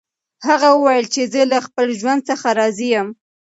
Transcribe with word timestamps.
هغه 0.47 0.69
وویل 0.73 1.05
چې 1.13 1.21
زه 1.33 1.41
له 1.51 1.59
خپل 1.65 1.87
ژوند 1.99 2.21
څخه 2.29 2.47
راضي 2.59 2.87
یم. 2.95 3.07